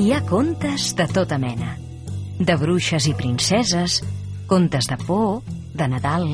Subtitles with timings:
[0.00, 1.74] Hi ha contes de tota mena.
[2.40, 3.98] De bruixes i princeses,
[4.48, 5.42] contes de por,
[5.76, 6.24] de Nadal,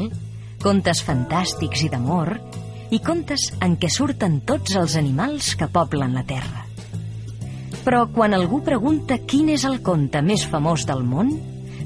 [0.62, 2.30] contes fantàstics i d'amor,
[2.94, 6.62] i contes en què surten tots els animals que poblen la Terra.
[7.82, 11.34] Però quan algú pregunta quin és el conte més famós del món,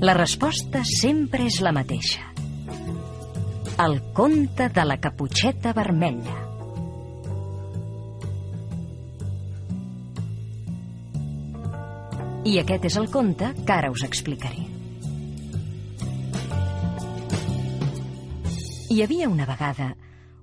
[0.05, 2.29] la resposta sempre és la mateixa.
[3.81, 6.50] El conte de la caputxeta vermella.
[12.41, 14.63] I aquest és el conte que ara us explicaré.
[18.91, 19.93] Hi havia una vegada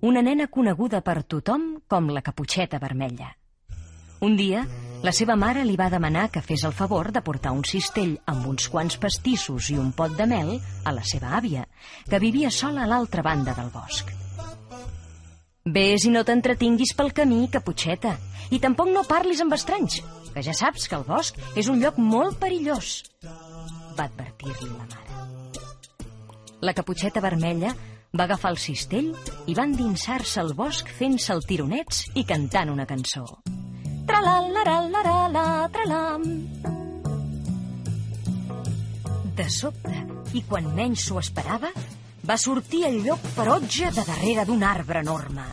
[0.01, 3.31] una nena coneguda per tothom com la caputxeta vermella.
[4.21, 4.61] Un dia,
[5.01, 8.45] la seva mare li va demanar que fes el favor de portar un cistell amb
[8.45, 10.53] uns quants pastissos i un pot de mel
[10.85, 11.65] a la seva àvia,
[12.09, 14.26] que vivia sola a l'altra banda del bosc.
[15.68, 18.13] Ves i no t'entretinguis pel camí, caputxeta,
[18.55, 19.99] i tampoc no parlis amb estranys,
[20.32, 23.01] que ja saps que el bosc és un lloc molt perillós,
[23.98, 25.18] va advertir-li la mare.
[26.63, 27.73] La caputxeta vermella
[28.15, 29.12] va agafar el cistell
[29.45, 33.26] i va endinsar-se al bosc fent-se el tironets i cantant una cançó.
[34.07, 36.26] Tralalarala, tralam.
[39.38, 39.99] De sobte,
[40.34, 41.76] i quan menys s'ho esperava,
[42.27, 45.45] va sortir el llop ferotge de darrere d'un arbre enorme.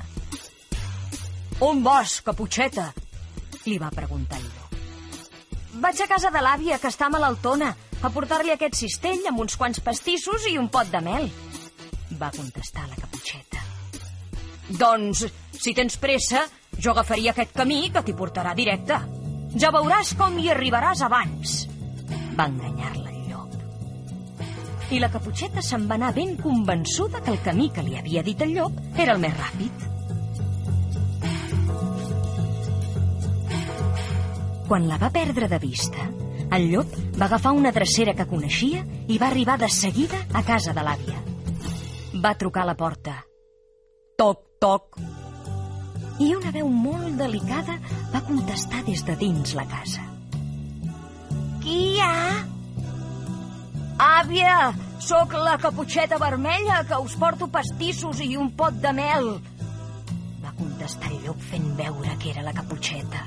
[1.63, 2.91] On vas, caputxeta?
[3.65, 4.75] li va preguntar el llop.
[5.85, 7.71] Vaig a casa de l'àvia, que està malaltona,
[8.03, 11.31] a portar-li aquest cistell amb uns quants pastissos i un pot de mel,
[12.21, 13.63] va contestar la caputxeta.
[14.83, 15.25] Doncs,
[15.57, 16.45] si tens pressa,
[16.77, 19.01] jo agafaria aquest camí que t'hi portarà directe.
[19.57, 21.59] Ja veuràs com hi arribaràs abans.
[22.35, 23.14] Va enganyar-la.
[24.93, 28.41] I la caputxeta se'n va anar ben convençuda que el camí que li havia dit
[28.45, 29.91] el llop era el més ràpid.
[34.69, 36.09] Quan la va perdre de vista,
[36.57, 40.73] el llop va agafar una drecera que coneixia i va arribar de seguida a casa
[40.77, 41.21] de l'àvia.
[42.25, 43.19] Va trucar a la porta.
[44.17, 45.01] Toc, toc.
[46.23, 47.81] I una veu molt delicada
[48.15, 50.07] va contestar des de dins la casa.
[51.65, 52.54] Qui hi ha?
[54.05, 59.31] Àvia, sóc la caputxeta vermella que us porto pastissos i un pot de mel.
[60.45, 63.23] Va contestar el llop fent veure que era la caputxeta.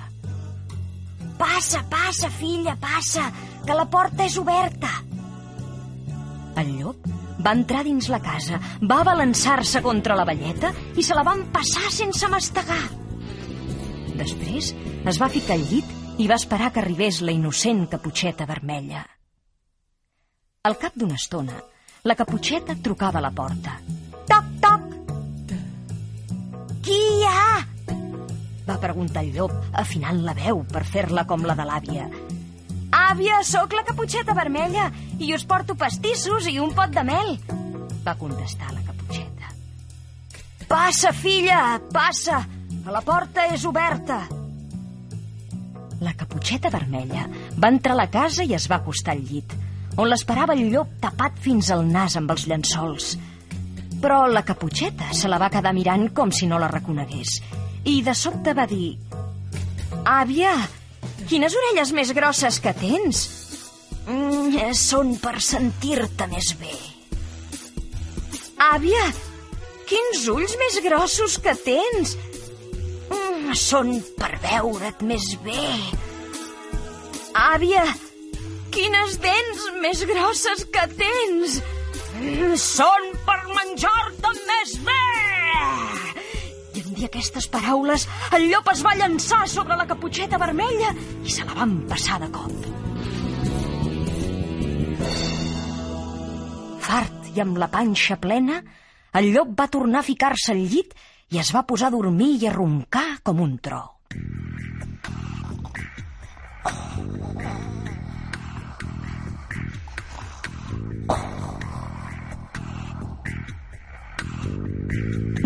[1.39, 3.25] Passa, passa, filla, passa,
[3.65, 4.93] que la porta és oberta.
[6.61, 7.09] El llop
[7.41, 11.89] va entrar dins la casa, va balançar-se contra la velleta i se la van passar
[11.93, 12.83] sense mastegar.
[14.17, 14.73] Després
[15.09, 19.05] es va ficar al llit i va esperar que arribés la innocent caputxeta vermella.
[20.65, 21.57] Al cap d'una estona,
[22.03, 23.77] la caputxeta trucava a la porta.
[24.27, 24.87] Toc, toc!
[26.83, 27.97] Qui hi ha?
[28.67, 32.07] Va preguntar el llop, afinant la veu per fer-la com la de l'àvia.
[32.97, 37.37] Àvia, sóc la caputxeta vermella i us porto pastissos i un pot de mel,
[38.03, 39.53] va contestar la caputxeta.
[40.67, 42.41] Passa, filla, passa,
[42.83, 44.19] que la porta és oberta.
[46.03, 47.23] La caputxeta vermella
[47.55, 49.55] va entrar a la casa i es va acostar al llit,
[49.97, 53.15] on l'esperava el llop tapat fins al nas amb els llençols.
[54.01, 57.39] Però la caputxeta se la va quedar mirant com si no la reconegués
[57.87, 58.97] i de sobte va dir
[60.07, 60.53] Àvia,
[61.27, 63.23] quines orelles més grosses que tens?
[64.07, 66.75] Mm, són per sentir-te més bé.
[68.67, 69.03] Àvia,
[69.89, 72.15] quins ulls més grossos que tens?
[73.11, 75.67] Mm, són per veure't més bé.
[77.35, 77.83] Àvia,
[78.77, 81.57] quines dents més grosses que tens?
[82.61, 85.05] Són per menjar-te més bé!
[86.77, 88.05] I en dir aquestes paraules,
[88.37, 90.93] el llop es va llançar sobre la caputxeta vermella
[91.25, 92.69] i se la van passar de cop.
[96.87, 98.61] Fart i amb la panxa plena,
[99.17, 100.93] el llop va tornar a ficar-se al llit
[101.33, 103.83] i es va posar a dormir i a roncar com un tro.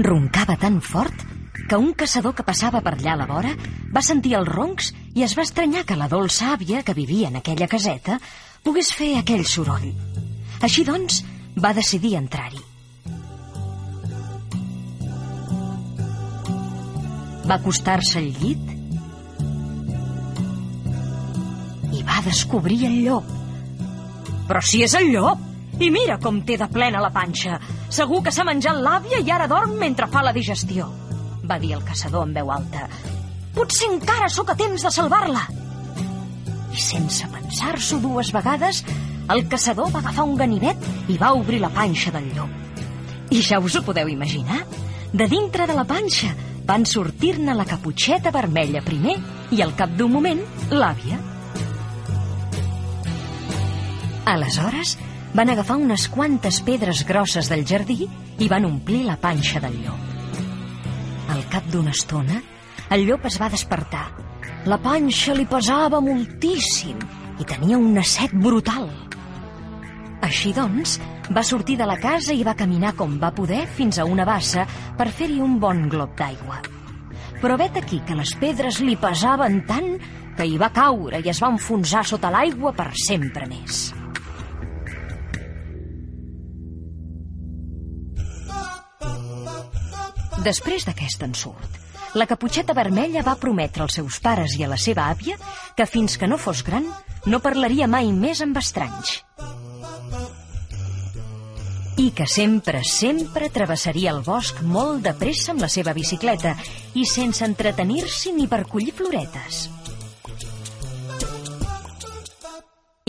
[0.01, 1.13] Roncava tan fort
[1.69, 3.51] que un caçador que passava per allà a la vora
[3.93, 7.37] va sentir els roncs i es va estranyar que la dolça àvia que vivia en
[7.37, 8.17] aquella caseta
[8.65, 9.91] pogués fer aquell soroll.
[10.65, 11.21] Així doncs,
[11.53, 12.63] va decidir entrar-hi.
[17.45, 18.73] Va acostar-se al llit
[21.93, 23.31] i va descobrir el llop.
[24.49, 25.50] Però si és el llop!
[25.81, 27.55] I mira com té de plena la panxa.
[27.89, 30.85] Segur que s'ha menjat l'àvia i ara dorm mentre fa la digestió,
[31.49, 32.85] va dir el caçador en veu alta.
[33.55, 35.41] Potser encara sóc a temps de salvar-la.
[36.71, 38.83] I sense pensar-s'ho dues vegades,
[39.33, 42.53] el caçador va agafar un ganivet i va obrir la panxa del llop.
[43.33, 44.61] I ja us ho podeu imaginar?
[45.11, 46.29] De dintre de la panxa
[46.67, 49.17] van sortir-ne la caputxeta vermella primer
[49.49, 51.17] i al cap d'un moment l'àvia.
[54.29, 54.99] Aleshores,
[55.33, 58.07] van agafar unes quantes pedres grosses del jardí
[58.39, 60.09] i van omplir la panxa del llop.
[61.31, 62.41] Al cap d'una estona,
[62.91, 64.09] el llop es va despertar.
[64.67, 66.99] La panxa li pesava moltíssim
[67.39, 68.89] i tenia una set brutal.
[70.21, 70.99] Així doncs,
[71.33, 74.67] va sortir de la casa i va caminar com va poder fins a una bassa
[74.97, 76.59] per fer-hi un bon glob d'aigua.
[77.41, 79.95] Però vet aquí que les pedres li pesaven tant
[80.37, 83.89] que hi va caure i es va enfonsar sota l'aigua per sempre més.
[90.41, 91.75] Després d'aquest ensurt,
[92.17, 95.37] la caputxeta vermella va prometre als seus pares i a la seva àvia
[95.77, 96.87] que fins que no fos gran
[97.29, 99.19] no parlaria mai més amb estranys.
[102.01, 106.55] I que sempre, sempre travessaria el bosc molt de pressa amb la seva bicicleta
[106.97, 109.67] i sense entretenir-s'hi ni per collir floretes.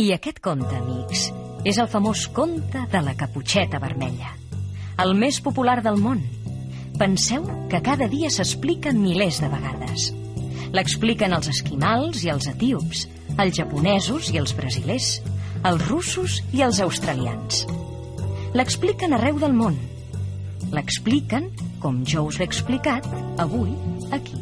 [0.03, 1.31] I aquest conte, amics,
[1.65, 4.37] és el famós conte de la caputxeta vermella,
[5.01, 6.21] el més popular del món,
[7.03, 10.05] Penseu que cada dia s'explica milers de vegades.
[10.71, 13.09] L'expliquen els esquimals i els etíops,
[13.43, 15.09] els japonesos i els brasilers,
[15.67, 17.65] els russos i els australians.
[18.55, 19.83] L'expliquen arreu del món.
[20.71, 21.51] L'expliquen
[21.83, 23.11] com jo us l'he explicat
[23.49, 23.75] avui
[24.15, 24.39] aquí.